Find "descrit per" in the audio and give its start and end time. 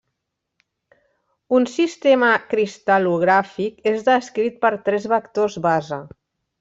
4.09-4.73